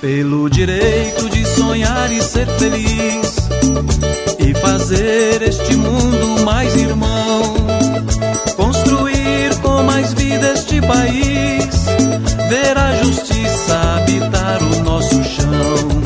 pelo 0.00 0.48
direito 0.48 1.28
de 1.28 1.44
sonhar 1.44 2.12
e 2.12 2.22
ser 2.22 2.46
feliz 2.58 3.36
e 4.38 4.54
fazer 4.54 5.42
este 5.42 5.76
mundo 5.76 6.44
mais 6.44 6.74
irmão, 6.76 7.42
construir 8.56 9.54
com 9.62 9.82
mais 9.82 10.12
vida 10.14 10.52
este 10.52 10.80
país, 10.80 11.86
ver 12.48 12.76
a 12.76 13.02
justiça 13.02 13.76
habitar 13.96 14.62
o 14.62 14.82
nosso 14.82 15.22
chão. 15.24 16.00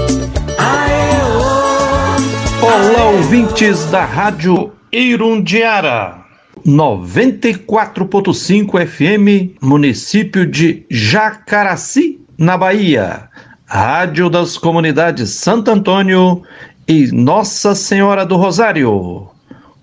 Olá, 2.65 3.11
ouvintes 3.11 3.85
da 3.91 4.07
Rádio 4.07 4.73
Irundiara. 4.91 6.25
94.5 6.67 8.87
FM, 8.87 9.59
município 9.61 10.47
de 10.47 10.87
Jacaraci, 10.91 12.21
na 12.39 12.57
Bahia. 12.57 13.29
Rádio 13.75 14.31
das 14.31 14.57
Comunidades 14.57 15.31
Santo 15.31 15.69
Antônio 15.69 16.45
e 16.87 17.11
Nossa 17.11 17.75
Senhora 17.75 18.25
do 18.25 18.37
Rosário. 18.37 19.27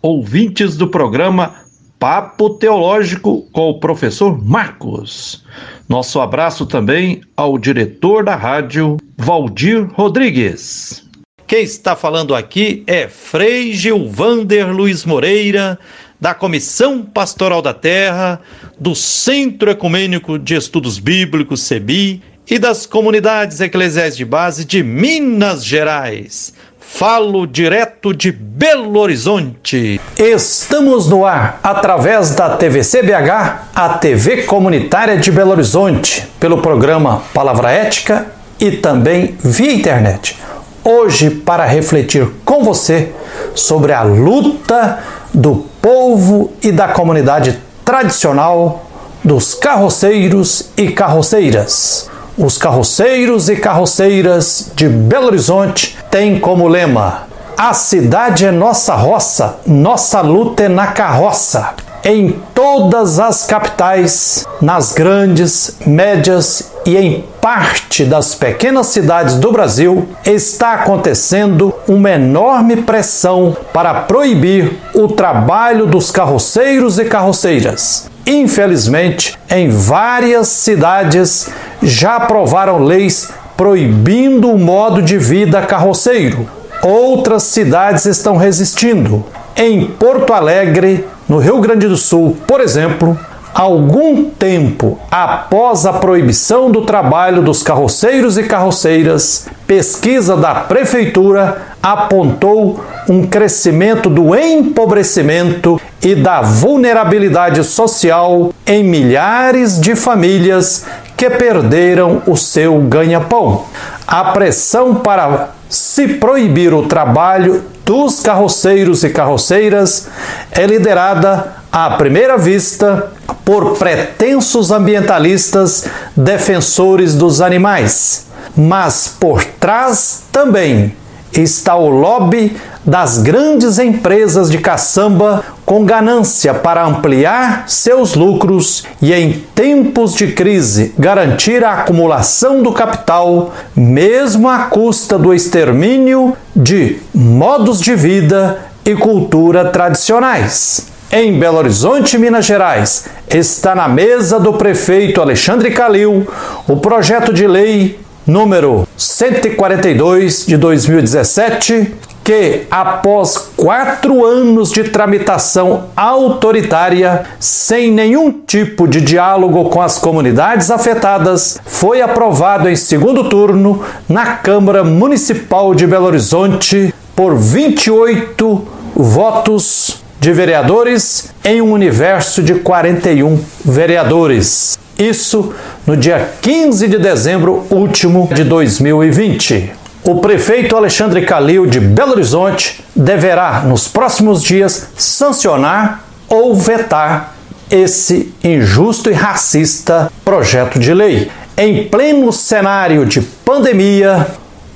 Ouvintes 0.02 0.78
do 0.78 0.88
programa 0.88 1.56
Papo 2.00 2.52
Teológico 2.52 3.42
com 3.52 3.70
o 3.70 3.82
professor 3.82 4.42
Marcos. 4.42 5.44
Nosso 5.90 6.22
abraço 6.22 6.66
também 6.66 7.20
ao 7.36 7.58
diretor 7.58 8.24
da 8.24 8.34
rádio, 8.34 8.96
Valdir 9.18 9.86
Rodrigues. 9.92 11.06
Quem 11.46 11.62
está 11.62 11.94
falando 11.94 12.34
aqui 12.34 12.86
é 12.88 13.10
Frei 13.10 13.74
Gilvander 13.74 14.72
Luiz 14.72 15.04
Moreira, 15.04 15.78
da 16.18 16.34
Comissão 16.34 17.04
Pastoral 17.04 17.62
da 17.62 17.74
Terra, 17.74 18.40
do 18.80 18.96
Centro 18.96 19.70
Ecumênico 19.70 20.40
de 20.40 20.56
Estudos 20.56 20.98
Bíblicos, 20.98 21.64
CEBI, 21.64 22.22
e 22.50 22.60
das 22.60 22.86
comunidades 22.86 23.62
eclesiais 23.62 24.16
de 24.16 24.26
base 24.26 24.66
de 24.66 24.84
Minas 24.84 25.64
Gerais. 25.64 26.54
Falo 26.80 27.48
direto 27.48 28.14
de 28.14 28.32
Belo 28.32 29.00
Horizonte. 29.00 30.00
Estamos 30.18 31.08
no 31.08 31.26
ar 31.26 31.60
através 31.64 32.36
da 32.36 32.58
TVCBH, 32.58 33.70
a 33.74 33.90
TV 33.98 34.44
comunitária 34.44 35.18
de 35.18 35.32
Belo 35.32 35.52
Horizonte, 35.52 36.28
pelo 36.40 36.62
programa 36.62 37.24
Palavra 37.34 37.72
Ética 37.72 38.28
e 38.60 38.72
também 38.72 39.38
via 39.42 39.74
internet. 39.74 40.38
Hoje, 40.84 41.30
para 41.30 41.66
refletir 41.66 42.30
com 42.44 42.64
você 42.64 43.14
sobre 43.56 43.94
a 43.94 44.04
luta 44.04 45.00
do 45.34 45.66
povo 45.82 46.52
e 46.62 46.72
da 46.72 46.90
comunidade 46.90 47.58
tradicional 47.86 48.86
dos 49.24 49.54
carroceiros 49.54 50.72
e 50.76 50.90
carroceiras. 50.90 52.11
Os 52.42 52.58
carroceiros 52.58 53.50
e 53.50 53.56
carroceiras 53.56 54.72
de 54.76 54.90
Belo 54.90 55.28
Horizonte 55.28 55.96
têm 56.10 56.40
como 56.40 56.68
lema: 56.68 57.28
A 57.56 57.72
cidade 57.72 58.48
é 58.48 58.52
nossa 58.52 58.96
roça, 58.96 59.60
nossa 59.68 60.22
luta 60.22 60.64
é 60.64 60.68
na 60.68 60.88
carroça. 60.88 61.76
Em 62.04 62.42
todas 62.56 63.20
as 63.20 63.46
capitais, 63.46 64.44
nas 64.60 64.92
grandes, 64.92 65.78
médias 65.86 66.72
e 66.84 66.98
em 66.98 67.24
parte 67.40 68.04
das 68.04 68.34
pequenas 68.34 68.88
cidades 68.88 69.36
do 69.36 69.52
Brasil, 69.52 70.10
está 70.26 70.74
acontecendo 70.74 71.72
uma 71.88 72.10
enorme 72.10 72.78
pressão 72.78 73.56
para 73.72 73.94
proibir 73.94 74.80
o 74.96 75.10
trabalho 75.10 75.86
dos 75.86 76.10
carroceiros 76.10 76.98
e 76.98 77.06
carroceiras. 77.06 78.10
Infelizmente, 78.26 79.38
em 79.50 79.70
várias 79.70 80.48
cidades 80.48 81.50
já 81.82 82.16
aprovaram 82.16 82.84
leis 82.84 83.32
proibindo 83.58 84.50
o 84.50 84.58
modo 84.58 85.02
de 85.02 85.18
vida 85.18 85.62
carroceiro. 85.62 86.48
Outras 86.84 87.44
cidades 87.44 88.06
estão 88.06 88.38
resistindo. 88.38 89.24
Em 89.56 89.86
Porto 89.86 90.34
Alegre, 90.34 91.06
no 91.30 91.38
Rio 91.38 91.60
Grande 91.60 91.88
do 91.88 91.98
Sul, 91.98 92.36
por 92.48 92.60
exemplo, 92.60 93.18
algum 93.54 94.26
tempo 94.26 94.98
após 95.10 95.86
a 95.86 95.94
proibição 95.94 96.72
do 96.72 96.82
trabalho 96.82 97.42
dos 97.42 97.62
carroceiros 97.62 98.38
e 98.38 98.44
carroceiras, 98.44 99.48
pesquisa 99.68 100.36
da 100.36 100.56
prefeitura 100.56 101.62
apontou 101.82 102.84
um 103.08 103.26
crescimento 103.26 104.10
do 104.10 104.36
empobrecimento 104.36 105.80
e 106.02 106.16
da 106.16 106.42
vulnerabilidade 106.42 107.64
social 107.64 108.54
em 108.66 108.84
milhares 108.84 109.80
de 109.80 109.96
famílias 109.96 110.86
que 111.22 111.30
perderam 111.30 112.24
o 112.26 112.36
seu 112.36 112.80
ganha-pão. 112.80 113.66
A 114.08 114.24
pressão 114.32 114.96
para 114.96 115.52
se 115.70 116.16
proibir 116.16 116.74
o 116.74 116.88
trabalho 116.88 117.64
dos 117.86 118.22
carroceiros 118.22 119.04
e 119.04 119.10
carroceiras 119.12 120.08
é 120.52 120.66
liderada 120.66 121.58
à 121.72 121.92
primeira 121.92 122.40
vista 122.40 123.12
por 123.46 123.78
pretensos 123.78 124.72
ambientalistas 124.72 125.86
defensores 126.18 127.14
dos 127.14 127.40
animais, 127.40 128.26
mas 128.58 129.08
por 129.20 129.44
trás 129.44 130.24
também 130.32 130.96
está 131.34 131.76
o 131.76 131.90
lobby 131.90 132.56
das 132.86 133.20
grandes 133.20 133.78
empresas 133.78 134.50
de 134.50 134.58
caçamba 134.58 135.44
com 135.66 135.86
ganância 135.86 136.54
para 136.54 136.84
ampliar 136.86 137.66
seus 137.68 138.16
lucros 138.16 138.86
e, 139.02 139.14
em 139.14 139.34
tempos 139.54 140.16
de 140.16 140.34
crise, 140.34 140.94
garantir 140.98 141.64
a 141.64 141.74
acumulação 141.74 142.64
do 142.64 142.72
capital, 142.72 143.54
mesmo 143.76 144.50
à 144.50 144.64
custa 144.64 145.18
do 145.18 145.34
extermínio 145.34 146.36
de 146.56 146.98
modos 147.14 147.80
de 147.80 147.96
vida 147.96 148.60
e 148.84 148.96
cultura 148.96 149.66
tradicionais. 149.66 150.88
Em 151.12 151.38
Belo 151.38 151.58
Horizonte, 151.58 152.18
Minas 152.18 152.46
Gerais, 152.46 153.06
está 153.30 153.76
na 153.76 153.88
mesa 153.88 154.40
do 154.40 154.54
prefeito 154.54 155.22
Alexandre 155.22 155.70
Calil 155.72 156.26
o 156.68 156.78
projeto 156.78 157.34
de 157.34 157.46
lei 157.46 158.00
número 158.26 158.88
142 158.98 160.46
de 160.46 160.58
2017, 160.58 161.94
que, 162.24 162.64
após 162.70 163.38
quatro 163.58 164.26
anos 164.26 164.72
de 164.72 164.84
tramitação 164.86 165.86
autoritária, 165.96 167.24
sem 167.40 167.92
nenhum 167.92 168.32
tipo 168.32 168.88
de 168.88 169.02
diálogo 169.02 169.70
com 169.70 169.82
as 169.82 169.98
comunidades 169.98 170.70
afetadas, 170.70 171.60
foi 171.66 172.02
aprovado 172.02 172.70
em 172.70 172.76
segundo 172.76 173.28
turno 173.28 173.84
na 174.08 174.36
Câmara 174.36 174.84
Municipal 174.84 175.74
de 175.74 175.88
Belo 175.88 176.06
Horizonte 176.06 176.94
por 177.16 177.36
28 177.36 178.68
votos 178.96 180.02
de 180.20 180.32
vereadores 180.32 181.34
em 181.44 181.62
um 181.62 181.72
universo 181.72 182.44
de 182.44 182.56
41 182.56 183.40
vereadores. 183.66 184.78
Isso 185.02 185.52
no 185.88 185.98
dia 185.98 186.30
15 186.44 186.88
de 186.88 187.00
dezembro 187.00 187.66
último 187.72 188.30
de 188.32 188.44
2020. 188.44 189.72
O 190.04 190.20
prefeito 190.20 190.78
Alexandre 190.78 191.26
Calil 191.26 191.66
de 191.66 191.80
Belo 191.80 192.12
Horizonte 192.12 192.84
deverá, 192.96 193.62
nos 193.62 193.88
próximos 193.88 194.44
dias, 194.44 194.90
sancionar 194.96 196.04
ou 196.30 196.54
vetar 196.54 197.34
esse 197.72 198.32
injusto 198.44 199.10
e 199.10 199.14
racista 199.14 200.12
projeto 200.24 200.78
de 200.78 200.94
lei. 200.94 201.32
Em 201.58 201.88
pleno 201.88 202.32
cenário 202.32 203.04
de 203.04 203.22
pandemia, 203.22 204.28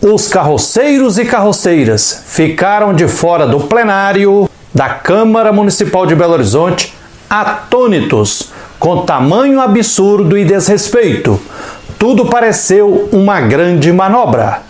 os 0.02 0.28
carroceiros 0.28 1.20
e 1.20 1.26
carroceiras 1.26 2.24
ficaram 2.26 2.96
de 2.96 3.08
fora 3.08 3.46
do 3.46 3.60
plenário 3.60 4.50
da 4.74 4.90
Câmara 4.90 5.54
Municipal 5.54 6.08
de 6.08 6.16
Belo 6.16 6.34
Horizonte 6.34 6.96
atônitos 7.30 8.55
com 8.80 9.02
tamanho 9.06 9.60
absurdo 9.60 10.38
e 10.38 10.46
desrespeito. 10.46 11.40
Tudo 11.98 12.26
pareceu 12.26 13.10
uma 13.12 13.42
grande 13.42 13.92
manobra. 13.92 14.62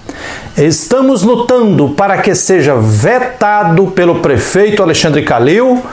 Estamos 0.57 1.21
lutando 1.21 1.89
para 1.89 2.19
que 2.19 2.33
seja 2.33 2.75
vetado 2.75 3.87
pelo 3.87 4.15
prefeito 4.19 4.81
Alexandre 4.81 5.23
Calil 5.23 5.83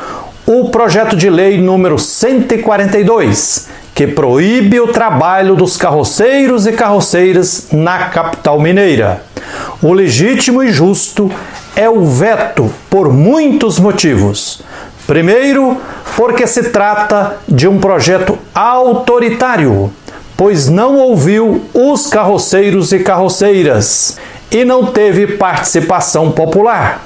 o 0.47 0.69
projeto 0.71 1.17
de 1.17 1.31
lei 1.31 1.61
número 1.61 1.99
142, 1.99 3.69
que 3.95 4.07
proíbe 4.07 4.81
o 4.81 4.89
trabalho 4.89 5.55
dos 5.55 5.77
carroceiros 5.77 6.67
e 6.67 6.73
carroceiras 6.73 7.69
na 7.73 8.07
capital 8.07 8.61
mineira. 8.61 9.25
O 9.81 9.93
legítimo 9.93 10.63
e 10.63 10.73
justo 10.73 11.31
é 11.75 11.89
o 11.89 12.05
veto 12.05 12.73
por 12.91 13.13
muitos 13.13 13.79
motivos. 13.79 14.63
Primeiro, 15.13 15.77
porque 16.17 16.47
se 16.47 16.71
trata 16.71 17.37
de 17.47 17.69
um 17.69 17.79
projeto 17.79 18.39
autoritário, 18.55 19.93
pois 20.39 20.71
não 20.71 20.97
ouviu 20.97 21.61
os 21.75 22.07
carroceiros 22.07 22.93
e 22.93 23.01
carroceiras 23.01 24.17
e 24.51 24.65
não 24.65 24.87
teve 24.87 25.37
participação 25.37 26.31
popular. 26.33 27.05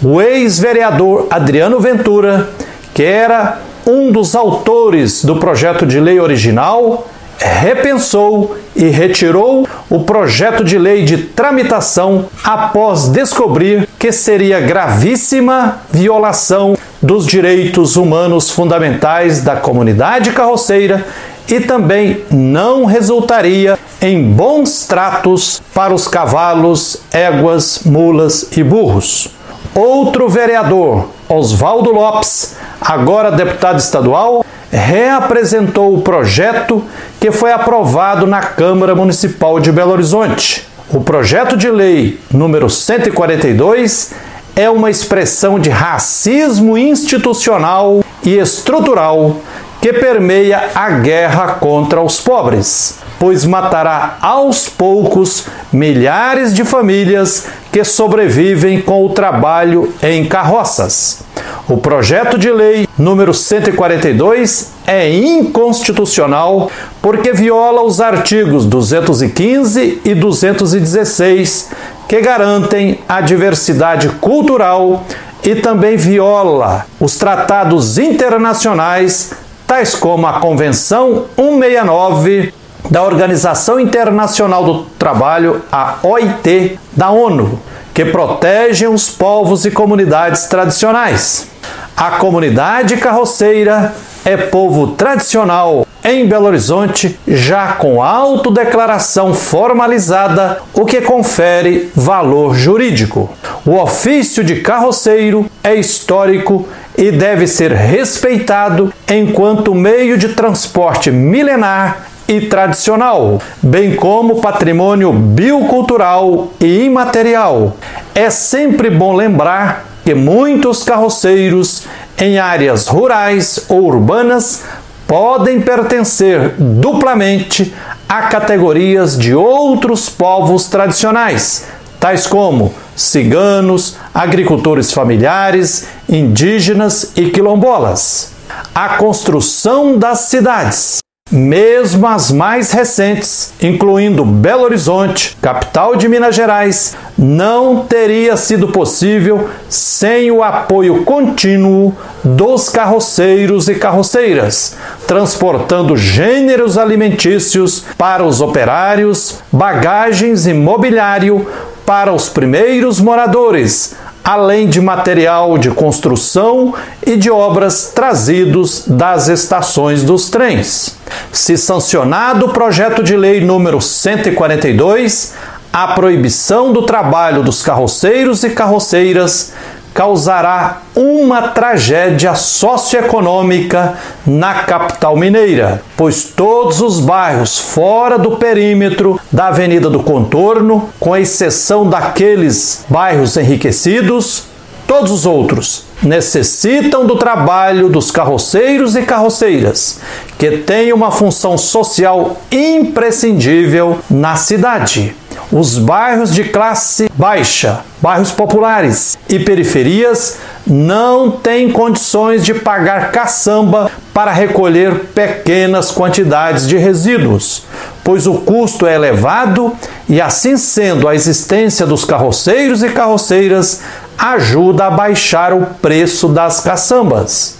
O 0.00 0.22
ex-vereador 0.22 1.26
Adriano 1.28 1.80
Ventura, 1.80 2.50
que 2.94 3.02
era 3.02 3.58
um 3.84 4.12
dos 4.12 4.36
autores 4.36 5.24
do 5.24 5.34
projeto 5.34 5.84
de 5.84 5.98
lei 5.98 6.20
original, 6.20 7.08
repensou 7.36 8.56
e 8.76 8.84
retirou 8.84 9.66
o 9.88 10.04
projeto 10.04 10.62
de 10.62 10.78
lei 10.78 11.04
de 11.04 11.18
tramitação 11.18 12.26
após 12.44 13.08
descobrir 13.08 13.88
que 13.98 14.12
seria 14.12 14.60
gravíssima 14.60 15.80
violação 15.90 16.76
dos 17.02 17.26
direitos 17.26 17.96
humanos 17.96 18.50
fundamentais 18.50 19.42
da 19.42 19.56
comunidade 19.56 20.32
carroceira 20.32 21.06
e 21.48 21.60
também 21.60 22.22
não 22.30 22.84
resultaria 22.84 23.78
em 24.00 24.22
bons 24.22 24.86
tratos 24.86 25.60
para 25.74 25.92
os 25.92 26.06
cavalos, 26.06 27.02
éguas, 27.10 27.82
mulas 27.84 28.48
e 28.56 28.62
burros. 28.62 29.28
Outro 29.74 30.28
vereador, 30.28 31.08
Oswaldo 31.28 31.92
Lopes, 31.92 32.56
agora 32.80 33.30
deputado 33.30 33.78
estadual, 33.78 34.44
reapresentou 34.70 35.94
o 35.94 36.02
projeto 36.02 36.84
que 37.18 37.30
foi 37.30 37.52
aprovado 37.52 38.26
na 38.26 38.40
Câmara 38.40 38.94
Municipal 38.94 39.58
de 39.58 39.72
Belo 39.72 39.92
Horizonte. 39.92 40.66
O 40.92 41.00
projeto 41.00 41.56
de 41.56 41.70
lei 41.70 42.18
número 42.32 42.68
142 42.68 44.12
é 44.54 44.68
uma 44.68 44.90
expressão 44.90 45.58
de 45.58 45.70
racismo 45.70 46.76
institucional 46.76 48.04
e 48.24 48.36
estrutural 48.36 49.36
que 49.80 49.92
permeia 49.92 50.70
a 50.74 50.90
guerra 50.90 51.54
contra 51.54 52.02
os 52.02 52.20
pobres, 52.20 52.98
pois 53.18 53.44
matará 53.44 54.18
aos 54.20 54.68
poucos 54.68 55.46
milhares 55.72 56.52
de 56.52 56.64
famílias 56.64 57.46
que 57.72 57.82
sobrevivem 57.82 58.80
com 58.80 59.06
o 59.06 59.10
trabalho 59.10 59.92
em 60.02 60.26
carroças. 60.26 61.22
O 61.68 61.76
projeto 61.76 62.36
de 62.36 62.50
lei 62.50 62.88
número 62.98 63.32
142 63.32 64.72
é 64.86 65.10
inconstitucional 65.10 66.70
porque 67.00 67.32
viola 67.32 67.82
os 67.82 68.00
artigos 68.00 68.66
215 68.66 70.02
e 70.04 70.14
216 70.14 71.70
que 72.10 72.20
garantem 72.20 72.98
a 73.08 73.20
diversidade 73.20 74.08
cultural 74.08 75.04
e 75.44 75.54
também 75.54 75.96
viola 75.96 76.84
os 76.98 77.14
tratados 77.14 77.98
internacionais 77.98 79.32
tais 79.64 79.94
como 79.94 80.26
a 80.26 80.40
Convenção 80.40 81.26
169 81.36 82.52
da 82.90 83.04
Organização 83.04 83.78
Internacional 83.78 84.64
do 84.64 84.82
Trabalho, 84.98 85.62
a 85.70 85.98
OIT, 86.02 86.80
da 86.90 87.10
ONU, 87.10 87.60
que 87.94 88.04
protegem 88.04 88.88
os 88.88 89.08
povos 89.08 89.64
e 89.64 89.70
comunidades 89.70 90.46
tradicionais. 90.46 91.48
A 91.96 92.10
comunidade 92.18 92.96
carroceira 92.96 93.94
é 94.24 94.36
povo 94.36 94.88
tradicional 94.94 95.86
em 96.02 96.26
Belo 96.26 96.46
Horizonte, 96.46 97.18
já 97.26 97.72
com 97.72 98.02
autodeclaração 98.02 99.34
formalizada, 99.34 100.60
o 100.72 100.84
que 100.84 101.00
confere 101.00 101.90
valor 101.94 102.54
jurídico. 102.54 103.30
O 103.66 103.76
ofício 103.76 104.42
de 104.42 104.56
carroceiro 104.56 105.46
é 105.62 105.74
histórico 105.74 106.66
e 106.96 107.10
deve 107.10 107.46
ser 107.46 107.72
respeitado 107.72 108.92
enquanto 109.08 109.74
meio 109.74 110.16
de 110.16 110.30
transporte 110.30 111.10
milenar 111.10 112.06
e 112.26 112.42
tradicional, 112.42 113.40
bem 113.60 113.96
como 113.96 114.40
patrimônio 114.40 115.12
biocultural 115.12 116.52
e 116.60 116.84
imaterial. 116.84 117.76
É 118.14 118.30
sempre 118.30 118.88
bom 118.88 119.14
lembrar 119.14 119.84
que 120.04 120.14
muitos 120.14 120.82
carroceiros 120.82 121.84
em 122.16 122.38
áreas 122.38 122.86
rurais 122.86 123.64
ou 123.68 123.82
urbanas 123.84 124.62
podem 125.10 125.60
pertencer 125.60 126.54
duplamente 126.56 127.74
a 128.08 128.28
categorias 128.28 129.18
de 129.18 129.34
outros 129.34 130.08
povos 130.08 130.68
tradicionais, 130.68 131.66
tais 131.98 132.28
como 132.28 132.72
ciganos, 132.94 133.96
agricultores 134.14 134.92
familiares, 134.92 135.88
indígenas 136.08 137.10
e 137.16 137.28
quilombolas. 137.28 138.34
A 138.72 138.90
construção 138.90 139.98
das 139.98 140.20
cidades, 140.20 140.98
mesmo 141.30 142.06
as 142.06 142.32
mais 142.32 142.72
recentes, 142.72 143.52
incluindo 143.62 144.24
Belo 144.24 144.64
Horizonte, 144.64 145.36
capital 145.40 145.94
de 145.94 146.08
Minas 146.08 146.34
Gerais, 146.34 146.96
não 147.16 147.84
teria 147.84 148.36
sido 148.36 148.68
possível 148.68 149.48
sem 149.68 150.30
o 150.30 150.42
apoio 150.42 151.04
contínuo 151.04 151.94
dos 152.24 152.68
carroceiros 152.68 153.68
e 153.68 153.74
carroceiras, 153.76 154.76
transportando 155.06 155.96
gêneros 155.96 156.76
alimentícios 156.76 157.84
para 157.96 158.24
os 158.24 158.40
operários, 158.40 159.38
bagagens 159.52 160.46
e 160.46 160.52
mobiliário 160.52 161.46
para 161.86 162.12
os 162.12 162.28
primeiros 162.28 163.00
moradores, 163.00 163.94
além 164.30 164.68
de 164.68 164.80
material 164.80 165.58
de 165.58 165.72
construção 165.72 166.72
e 167.04 167.16
de 167.16 167.28
obras 167.28 167.90
trazidos 167.92 168.84
das 168.86 169.26
estações 169.26 170.04
dos 170.04 170.30
trens. 170.30 170.96
Se 171.32 171.56
sancionado 171.56 172.46
o 172.46 172.50
projeto 172.50 173.02
de 173.02 173.16
lei 173.16 173.40
número 173.40 173.80
142, 173.80 175.34
a 175.72 175.88
proibição 175.88 176.72
do 176.72 176.82
trabalho 176.82 177.42
dos 177.42 177.60
carroceiros 177.60 178.44
e 178.44 178.50
carroceiras 178.50 179.52
causará 179.92 180.82
uma 181.00 181.48
tragédia 181.48 182.34
socioeconômica 182.34 183.94
na 184.26 184.52
capital 184.64 185.16
mineira, 185.16 185.82
pois 185.96 186.24
todos 186.24 186.82
os 186.82 187.00
bairros 187.00 187.58
fora 187.58 188.18
do 188.18 188.32
perímetro 188.32 189.18
da 189.32 189.46
Avenida 189.46 189.88
do 189.88 190.02
Contorno, 190.02 190.90
com 191.00 191.16
exceção 191.16 191.88
daqueles 191.88 192.84
bairros 192.86 193.38
enriquecidos, 193.38 194.44
todos 194.86 195.10
os 195.10 195.24
outros 195.24 195.86
necessitam 196.02 197.06
do 197.06 197.16
trabalho 197.16 197.88
dos 197.88 198.10
carroceiros 198.10 198.94
e 198.94 199.02
carroceiras, 199.02 200.00
que 200.38 200.58
têm 200.58 200.92
uma 200.92 201.10
função 201.10 201.56
social 201.56 202.42
imprescindível 202.52 203.98
na 204.10 204.36
cidade. 204.36 205.14
Os 205.52 205.78
bairros 205.78 206.32
de 206.32 206.44
classe 206.44 207.10
baixa, 207.14 207.80
bairros 208.00 208.30
populares 208.30 209.18
e 209.28 209.38
periferias 209.38 210.38
não 210.70 211.32
têm 211.32 211.68
condições 211.68 212.44
de 212.44 212.54
pagar 212.54 213.10
caçamba 213.10 213.90
para 214.14 214.30
recolher 214.30 215.06
pequenas 215.06 215.90
quantidades 215.90 216.68
de 216.68 216.76
resíduos, 216.76 217.64
pois 218.04 218.24
o 218.24 218.34
custo 218.34 218.86
é 218.86 218.94
elevado 218.94 219.76
e, 220.08 220.20
assim 220.20 220.56
sendo, 220.56 221.08
a 221.08 221.14
existência 221.14 221.84
dos 221.84 222.04
carroceiros 222.04 222.84
e 222.84 222.90
carroceiras 222.90 223.80
ajuda 224.16 224.86
a 224.86 224.90
baixar 224.90 225.52
o 225.52 225.66
preço 225.82 226.28
das 226.28 226.60
caçambas. 226.60 227.56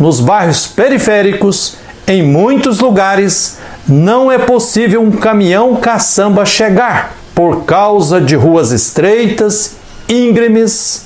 Nos 0.00 0.18
bairros 0.18 0.66
periféricos, 0.66 1.76
em 2.06 2.22
muitos 2.22 2.78
lugares, 2.78 3.58
não 3.86 4.32
é 4.32 4.38
possível 4.38 5.02
um 5.02 5.10
caminhão 5.10 5.76
caçamba 5.76 6.46
chegar 6.46 7.14
por 7.34 7.64
causa 7.64 8.22
de 8.22 8.34
ruas 8.34 8.70
estreitas, 8.70 9.76
íngremes 10.08 11.04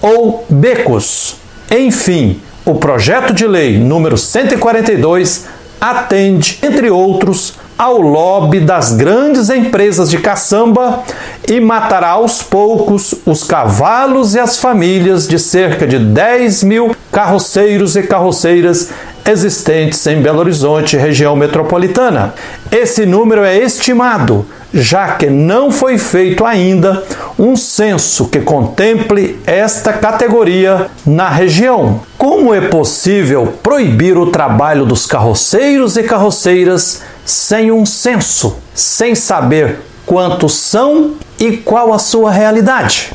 ou 0.00 0.44
becos. 0.48 1.36
Enfim, 1.70 2.40
o 2.64 2.74
projeto 2.74 3.32
de 3.32 3.46
lei 3.46 3.78
número 3.78 4.16
142 4.16 5.46
atende, 5.80 6.58
entre 6.62 6.90
outros, 6.90 7.54
ao 7.78 8.00
lobby 8.00 8.60
das 8.60 8.92
grandes 8.92 9.50
empresas 9.50 10.08
de 10.08 10.18
caçamba 10.18 11.02
e 11.46 11.60
matará 11.60 12.10
aos 12.10 12.42
poucos 12.42 13.14
os 13.26 13.44
cavalos 13.44 14.34
e 14.34 14.38
as 14.38 14.58
famílias 14.58 15.28
de 15.28 15.38
cerca 15.38 15.86
de 15.86 15.98
10 15.98 16.62
mil 16.64 16.96
carroceiros 17.12 17.94
e 17.94 18.02
carroceiras 18.02 18.90
existentes 19.28 20.06
em 20.06 20.22
Belo 20.22 20.38
Horizonte, 20.38 20.96
região 20.96 21.36
metropolitana. 21.36 22.34
Esse 22.70 23.04
número 23.04 23.44
é 23.44 23.58
estimado 23.58 24.46
já 24.72 25.12
que 25.12 25.28
não 25.28 25.70
foi 25.70 25.98
feito 25.98 26.44
ainda 26.44 27.02
um 27.38 27.56
censo 27.56 28.28
que 28.28 28.40
contemple 28.40 29.38
esta 29.46 29.92
categoria 29.92 30.88
na 31.04 31.28
região. 31.28 32.00
Como 32.16 32.52
é 32.54 32.60
possível 32.60 33.54
proibir 33.62 34.16
o 34.16 34.30
trabalho 34.30 34.84
dos 34.84 35.06
carroceiros 35.06 35.96
e 35.96 36.02
carroceiras 36.02 37.02
sem 37.24 37.70
um 37.70 37.84
censo, 37.84 38.56
sem 38.74 39.14
saber 39.14 39.80
quantos 40.04 40.54
são 40.54 41.14
e 41.38 41.56
qual 41.56 41.92
a 41.92 41.98
sua 41.98 42.30
realidade? 42.30 43.12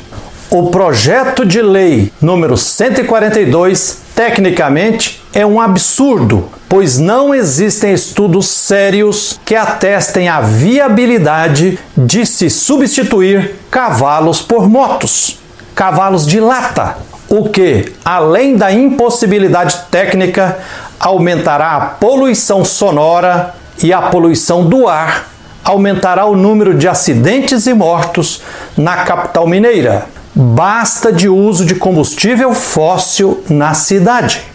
O 0.50 0.68
projeto 0.68 1.46
de 1.46 1.62
lei 1.62 2.12
número 2.20 2.58
142, 2.58 4.02
tecnicamente, 4.14 5.21
é 5.34 5.46
um 5.46 5.60
absurdo, 5.60 6.48
pois 6.68 6.98
não 6.98 7.34
existem 7.34 7.92
estudos 7.92 8.48
sérios 8.48 9.40
que 9.44 9.54
atestem 9.54 10.28
a 10.28 10.40
viabilidade 10.40 11.78
de 11.96 12.26
se 12.26 12.50
substituir 12.50 13.54
cavalos 13.70 14.42
por 14.42 14.68
motos, 14.68 15.38
cavalos 15.74 16.26
de 16.26 16.38
lata, 16.38 16.98
o 17.28 17.48
que, 17.48 17.92
além 18.04 18.56
da 18.56 18.70
impossibilidade 18.70 19.76
técnica, 19.90 20.58
aumentará 21.00 21.76
a 21.76 21.80
poluição 21.80 22.64
sonora 22.64 23.54
e 23.82 23.92
a 23.92 24.02
poluição 24.02 24.66
do 24.66 24.86
ar 24.86 25.32
aumentará 25.64 26.26
o 26.26 26.36
número 26.36 26.74
de 26.74 26.88
acidentes 26.88 27.66
e 27.66 27.74
mortos 27.74 28.42
na 28.76 29.04
capital 29.04 29.46
mineira. 29.46 30.06
Basta 30.34 31.12
de 31.12 31.28
uso 31.28 31.64
de 31.64 31.74
combustível 31.74 32.52
fóssil 32.52 33.44
na 33.48 33.72
cidade. 33.74 34.51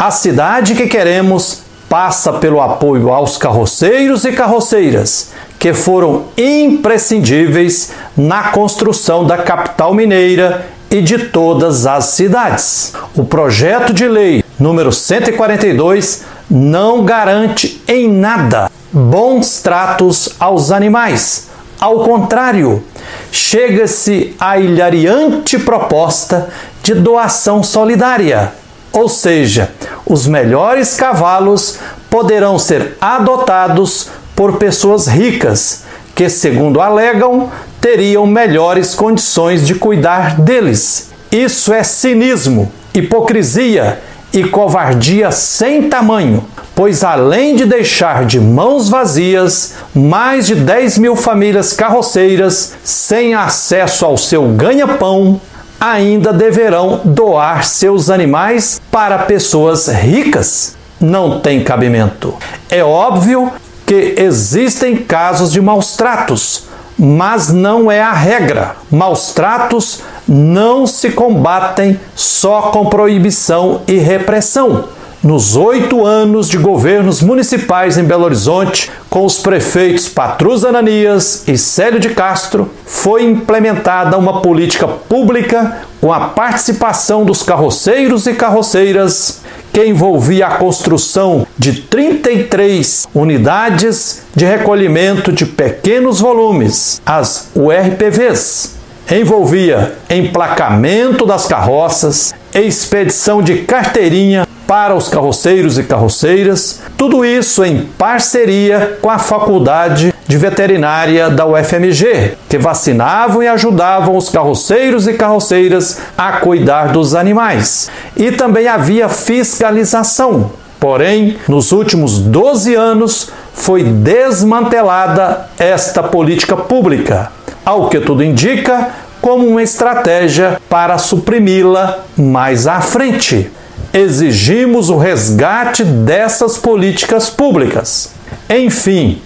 A 0.00 0.10
cidade 0.10 0.74
que 0.74 0.86
queremos 0.86 1.60
passa 1.86 2.32
pelo 2.32 2.62
apoio 2.62 3.12
aos 3.12 3.36
carroceiros 3.36 4.24
e 4.24 4.32
carroceiras, 4.32 5.32
que 5.58 5.74
foram 5.74 6.24
imprescindíveis 6.38 7.92
na 8.16 8.44
construção 8.44 9.26
da 9.26 9.36
capital 9.36 9.92
mineira 9.92 10.66
e 10.90 11.02
de 11.02 11.26
todas 11.26 11.86
as 11.86 12.06
cidades. 12.06 12.94
O 13.14 13.26
projeto 13.26 13.92
de 13.92 14.08
lei 14.08 14.42
número 14.58 14.90
142 14.90 16.24
não 16.50 17.04
garante 17.04 17.82
em 17.86 18.10
nada 18.10 18.70
bons 18.90 19.60
tratos 19.60 20.30
aos 20.40 20.72
animais. 20.72 21.50
Ao 21.78 22.04
contrário, 22.04 22.82
chega-se 23.30 24.34
à 24.40 24.58
hilariante 24.58 25.58
proposta 25.58 26.48
de 26.82 26.94
doação 26.94 27.62
solidária, 27.62 28.54
ou 28.92 29.08
seja, 29.08 29.70
os 30.04 30.26
melhores 30.26 30.96
cavalos 30.96 31.78
poderão 32.08 32.58
ser 32.58 32.96
adotados 33.00 34.08
por 34.34 34.56
pessoas 34.56 35.06
ricas 35.06 35.84
que, 36.14 36.28
segundo 36.28 36.80
alegam, 36.80 37.50
teriam 37.80 38.26
melhores 38.26 38.94
condições 38.94 39.66
de 39.66 39.74
cuidar 39.74 40.40
deles. 40.40 41.10
Isso 41.30 41.72
é 41.72 41.82
cinismo, 41.82 42.70
hipocrisia 42.92 44.00
e 44.32 44.44
covardia 44.44 45.30
sem 45.30 45.88
tamanho, 45.88 46.44
pois 46.74 47.02
além 47.02 47.56
de 47.56 47.64
deixar 47.64 48.24
de 48.24 48.40
mãos 48.40 48.88
vazias 48.88 49.74
mais 49.94 50.46
de 50.46 50.54
10 50.54 50.98
mil 50.98 51.16
famílias 51.16 51.72
carroceiras 51.72 52.74
sem 52.82 53.34
acesso 53.34 54.04
ao 54.04 54.16
seu 54.16 54.48
ganha-pão, 54.48 55.40
ainda 55.80 56.32
deverão 56.32 57.00
doar 57.04 57.64
seus 57.64 58.10
animais 58.10 58.80
para 58.90 59.20
pessoas 59.20 59.88
ricas. 59.88 60.76
Não 61.00 61.40
tem 61.40 61.64
cabimento. 61.64 62.34
É 62.68 62.84
óbvio 62.84 63.50
que 63.86 64.14
existem 64.18 64.96
casos 64.96 65.50
de 65.50 65.60
maus 65.60 65.96
tratos, 65.96 66.64
mas 66.98 67.50
não 67.50 67.90
é 67.90 68.02
a 68.02 68.12
regra. 68.12 68.76
Maus 68.90 69.32
tratos 69.32 70.02
não 70.28 70.86
se 70.86 71.10
combatem 71.10 71.98
só 72.14 72.70
com 72.70 72.86
proibição 72.86 73.80
e 73.88 73.94
repressão. 73.94 74.90
Nos 75.22 75.54
oito 75.54 76.06
anos 76.06 76.48
de 76.48 76.56
governos 76.56 77.20
municipais 77.20 77.98
em 77.98 78.04
Belo 78.04 78.24
Horizonte, 78.24 78.90
com 79.10 79.26
os 79.26 79.38
prefeitos 79.38 80.08
Patrus 80.08 80.64
Ananias 80.64 81.44
e 81.46 81.58
Célio 81.58 82.00
de 82.00 82.08
Castro, 82.08 82.70
foi 82.86 83.24
implementada 83.24 84.16
uma 84.16 84.40
política 84.40 84.88
pública 84.88 85.82
com 86.00 86.10
a 86.10 86.28
participação 86.28 87.22
dos 87.22 87.42
carroceiros 87.42 88.26
e 88.26 88.32
carroceiras, 88.32 89.42
que 89.74 89.84
envolvia 89.84 90.46
a 90.46 90.56
construção 90.56 91.46
de 91.58 91.82
33 91.82 93.06
unidades 93.14 94.22
de 94.34 94.46
recolhimento 94.46 95.30
de 95.30 95.44
pequenos 95.44 96.18
volumes, 96.18 97.02
as 97.04 97.50
URPVs. 97.54 98.74
Envolvia 99.10 99.98
emplacamento 100.08 101.26
das 101.26 101.44
carroças, 101.44 102.32
expedição 102.54 103.42
de 103.42 103.58
carteirinha 103.58 104.46
para 104.70 104.94
os 104.94 105.08
carroceiros 105.08 105.80
e 105.80 105.82
carroceiras, 105.82 106.80
tudo 106.96 107.24
isso 107.24 107.64
em 107.64 107.86
parceria 107.98 108.98
com 109.02 109.10
a 109.10 109.18
Faculdade 109.18 110.14
de 110.28 110.36
Veterinária 110.36 111.28
da 111.28 111.44
UFMG, 111.44 112.34
que 112.48 112.56
vacinavam 112.56 113.42
e 113.42 113.48
ajudavam 113.48 114.16
os 114.16 114.28
carroceiros 114.28 115.08
e 115.08 115.14
carroceiras 115.14 115.98
a 116.16 116.34
cuidar 116.34 116.92
dos 116.92 117.16
animais. 117.16 117.90
E 118.16 118.30
também 118.30 118.68
havia 118.68 119.08
fiscalização. 119.08 120.52
Porém, 120.78 121.36
nos 121.48 121.72
últimos 121.72 122.20
12 122.20 122.72
anos 122.76 123.28
foi 123.52 123.82
desmantelada 123.82 125.46
esta 125.58 126.00
política 126.00 126.56
pública, 126.56 127.32
ao 127.64 127.88
que 127.88 127.98
tudo 127.98 128.22
indica, 128.22 128.90
como 129.20 129.48
uma 129.48 129.64
estratégia 129.64 130.60
para 130.70 130.96
suprimi-la 130.96 132.04
mais 132.16 132.68
à 132.68 132.80
frente 132.80 133.50
exigimos 133.92 134.90
o 134.90 134.96
resgate 134.96 135.84
dessas 135.84 136.56
políticas 136.56 137.28
públicas. 137.28 138.12
Enfim, 138.48 139.20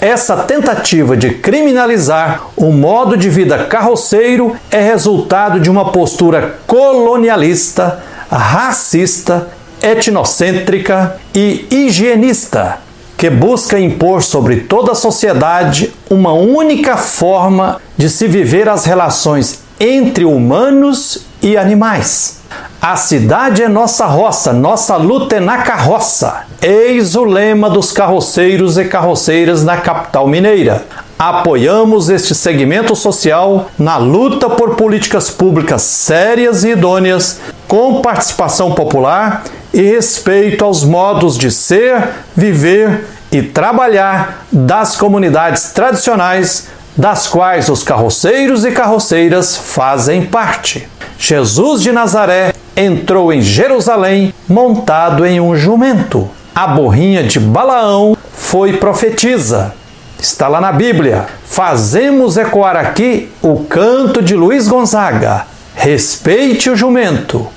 essa 0.00 0.36
tentativa 0.38 1.16
de 1.16 1.30
criminalizar 1.30 2.46
o 2.56 2.72
modo 2.72 3.16
de 3.16 3.28
vida 3.28 3.66
carroceiro 3.66 4.56
é 4.70 4.80
resultado 4.80 5.60
de 5.60 5.70
uma 5.70 5.92
postura 5.92 6.58
colonialista, 6.66 8.02
racista, 8.30 9.48
etnocêntrica 9.82 11.16
e 11.34 11.66
higienista, 11.70 12.78
que 13.16 13.28
busca 13.28 13.78
impor 13.78 14.22
sobre 14.22 14.60
toda 14.60 14.92
a 14.92 14.94
sociedade 14.94 15.92
uma 16.08 16.32
única 16.32 16.96
forma 16.96 17.80
de 17.96 18.08
se 18.08 18.26
viver 18.26 18.68
as 18.68 18.86
relações 18.86 19.60
entre 19.78 20.24
humanos 20.24 21.26
e 21.42 21.56
animais. 21.56 22.40
A 22.82 22.96
cidade 22.96 23.62
é 23.62 23.68
nossa 23.68 24.06
roça, 24.06 24.54
nossa 24.54 24.96
luta 24.96 25.36
é 25.36 25.40
na 25.40 25.58
carroça. 25.58 26.44
Eis 26.62 27.14
o 27.14 27.24
lema 27.24 27.68
dos 27.68 27.92
carroceiros 27.92 28.78
e 28.78 28.86
carroceiras 28.86 29.62
na 29.62 29.76
capital 29.76 30.26
mineira. 30.26 30.86
Apoiamos 31.18 32.08
este 32.08 32.34
segmento 32.34 32.96
social 32.96 33.70
na 33.78 33.98
luta 33.98 34.48
por 34.48 34.76
políticas 34.76 35.28
públicas 35.28 35.82
sérias 35.82 36.64
e 36.64 36.70
idôneas, 36.70 37.42
com 37.68 38.00
participação 38.00 38.72
popular 38.72 39.44
e 39.74 39.82
respeito 39.82 40.64
aos 40.64 40.82
modos 40.82 41.36
de 41.36 41.50
ser, 41.50 42.02
viver 42.34 43.06
e 43.30 43.42
trabalhar 43.42 44.46
das 44.50 44.96
comunidades 44.96 45.72
tradicionais, 45.72 46.68
das 46.96 47.26
quais 47.26 47.68
os 47.68 47.82
carroceiros 47.82 48.64
e 48.64 48.70
carroceiras 48.70 49.54
fazem 49.54 50.24
parte. 50.24 50.88
Jesus 51.18 51.82
de 51.82 51.92
Nazaré 51.92 52.54
entrou 52.76 53.32
em 53.32 53.40
Jerusalém 53.40 54.34
montado 54.48 55.26
em 55.26 55.40
um 55.40 55.56
jumento. 55.56 56.28
A 56.54 56.66
burrinha 56.66 57.22
de 57.22 57.38
Balaão 57.38 58.16
foi 58.32 58.74
profetisa. 58.74 59.74
Está 60.18 60.48
lá 60.48 60.60
na 60.60 60.72
Bíblia. 60.72 61.26
Fazemos 61.44 62.36
ecoar 62.36 62.76
aqui 62.76 63.30
o 63.40 63.64
canto 63.64 64.22
de 64.22 64.34
Luiz 64.34 64.68
Gonzaga. 64.68 65.46
Respeite 65.74 66.68
o 66.68 66.76
jumento 66.76 67.48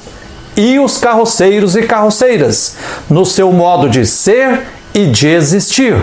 e 0.55 0.79
os 0.79 0.97
carroceiros 0.97 1.75
e 1.75 1.83
carroceiras 1.83 2.77
no 3.09 3.25
seu 3.25 3.51
modo 3.51 3.89
de 3.89 4.05
ser 4.05 4.61
e 4.93 5.07
de 5.07 5.27
existir. 5.27 5.95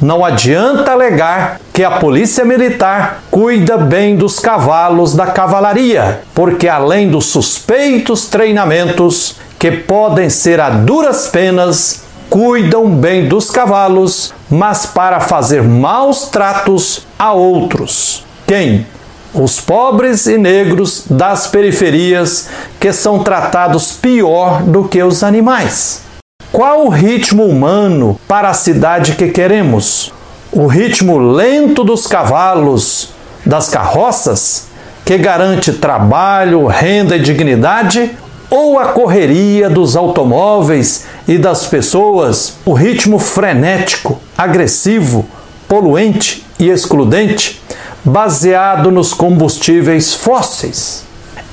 Não 0.00 0.24
adianta 0.24 0.92
alegar 0.92 1.60
que 1.72 1.82
a 1.82 1.92
polícia 1.92 2.44
militar 2.44 3.22
cuida 3.30 3.76
bem 3.76 4.16
dos 4.16 4.38
cavalos 4.38 5.14
da 5.14 5.26
cavalaria, 5.26 6.20
porque 6.34 6.68
além 6.68 7.10
dos 7.10 7.26
suspeitos 7.26 8.26
treinamentos 8.26 9.36
que 9.58 9.70
podem 9.70 10.30
ser 10.30 10.60
a 10.60 10.70
duras 10.70 11.28
penas, 11.28 12.04
cuidam 12.30 12.88
bem 12.88 13.28
dos 13.28 13.50
cavalos, 13.50 14.32
mas 14.50 14.86
para 14.86 15.20
fazer 15.20 15.62
maus 15.62 16.28
tratos 16.28 17.06
a 17.18 17.32
outros. 17.32 18.24
Quem? 18.46 18.86
Os 19.34 19.60
pobres 19.60 20.26
e 20.26 20.38
negros 20.38 21.04
das 21.10 21.46
periferias 21.46 22.48
que 22.80 22.92
são 22.92 23.22
tratados 23.22 23.92
pior 23.92 24.62
do 24.62 24.84
que 24.84 25.02
os 25.02 25.22
animais. 25.22 26.05
Qual 26.52 26.86
o 26.86 26.88
ritmo 26.88 27.44
humano 27.44 28.18
para 28.26 28.48
a 28.48 28.54
cidade 28.54 29.12
que 29.12 29.28
queremos? 29.28 30.12
O 30.52 30.66
ritmo 30.66 31.18
lento 31.18 31.84
dos 31.84 32.06
cavalos, 32.06 33.10
das 33.44 33.68
carroças, 33.68 34.68
que 35.04 35.18
garante 35.18 35.72
trabalho, 35.72 36.66
renda 36.66 37.16
e 37.16 37.20
dignidade? 37.20 38.10
Ou 38.48 38.78
a 38.78 38.86
correria 38.86 39.68
dos 39.68 39.96
automóveis 39.96 41.04
e 41.26 41.36
das 41.36 41.66
pessoas, 41.66 42.54
o 42.64 42.72
ritmo 42.72 43.18
frenético, 43.18 44.20
agressivo, 44.38 45.26
poluente 45.68 46.46
e 46.58 46.70
excludente, 46.70 47.60
baseado 48.04 48.90
nos 48.90 49.12
combustíveis 49.12 50.14
fósseis? 50.14 51.04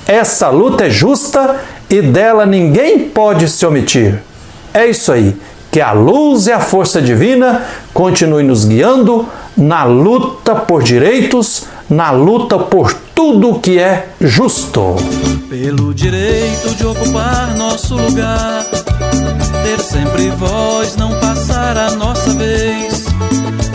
Essa 0.06 0.48
luta 0.48 0.86
é 0.86 0.90
justa 0.90 1.60
e 1.90 2.00
dela 2.00 2.46
ninguém 2.46 3.00
pode 3.00 3.48
se 3.48 3.66
omitir. 3.66 4.22
É 4.74 4.86
isso 4.86 5.12
aí. 5.12 5.34
Que 5.70 5.80
a 5.80 5.92
luz 5.92 6.46
e 6.46 6.52
a 6.52 6.60
força 6.60 7.00
divina 7.00 7.64
continue 7.92 8.42
nos 8.42 8.64
guiando 8.64 9.26
na 9.56 9.84
luta 9.84 10.54
por 10.54 10.82
direitos, 10.82 11.64
na 11.88 12.10
luta 12.10 12.58
por 12.58 12.92
tudo 13.14 13.58
que 13.60 13.78
é 13.78 14.08
justo. 14.20 14.96
Pelo 15.48 15.94
direito 15.94 16.74
de 16.74 16.84
ocupar 16.86 17.54
nosso 17.56 17.96
lugar, 17.96 18.64
ter 19.64 19.80
sempre 19.80 20.30
voz, 20.30 20.96
não 20.96 21.10
passar 21.20 21.78
a 21.78 21.90
nossa 21.92 22.30
vez 22.30 23.04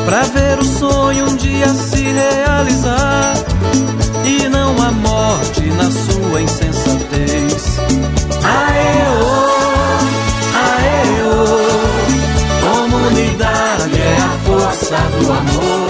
Pra 0.05 0.23
ver 0.23 0.59
o 0.59 0.63
sonho 0.63 1.25
um 1.29 1.35
dia 1.35 1.67
se 1.67 2.01
realizar 2.01 3.33
E 4.25 4.49
não 4.49 4.71
a 4.81 4.91
morte 4.91 5.61
na 5.61 5.89
sua 5.91 6.41
insensatez 6.41 7.77
Aê, 8.43 9.03
oh, 9.21 9.48
aê, 14.69 14.69
Comunidade 14.69 14.69
a 14.69 14.71
força 14.71 14.95
do 15.25 15.33
amor 15.33 15.88